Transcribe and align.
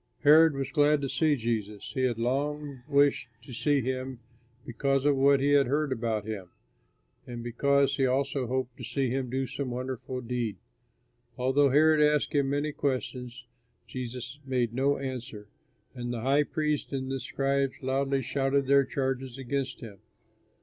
Herod 0.21 0.55
was 0.55 0.71
glad 0.71 0.99
to 1.01 1.07
see 1.09 1.35
Jesus. 1.35 1.91
He 1.93 2.01
had 2.05 2.17
long 2.17 2.81
wished 2.87 3.29
to 3.43 3.53
see 3.53 3.81
him 3.81 4.17
because 4.65 5.05
of 5.05 5.15
what 5.15 5.39
he 5.39 5.51
had 5.51 5.67
heard 5.67 5.91
about 5.91 6.25
him, 6.25 6.49
and 7.27 7.43
because 7.43 7.97
he 7.97 8.07
also 8.07 8.47
hoped 8.47 8.77
to 8.77 8.83
see 8.83 9.11
him 9.11 9.29
do 9.29 9.45
some 9.45 9.69
wonderful 9.69 10.19
deed. 10.21 10.57
Although 11.37 11.69
Herod 11.69 12.01
asked 12.01 12.33
him 12.33 12.49
many 12.49 12.71
questions, 12.71 13.45
Jesus 13.85 14.39
made 14.43 14.73
no 14.73 14.97
answer, 14.97 15.49
and 15.93 16.11
the 16.11 16.21
high 16.21 16.45
priests 16.45 16.91
and 16.91 17.11
the 17.11 17.19
scribes 17.19 17.73
loudly 17.83 18.23
shouted 18.23 18.65
their 18.65 18.85
charges 18.85 19.37
against 19.37 19.81
him. 19.81 19.99